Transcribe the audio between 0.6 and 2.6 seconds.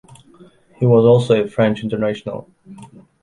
He was also a French international